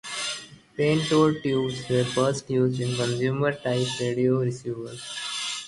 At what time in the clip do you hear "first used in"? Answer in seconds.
2.03-2.95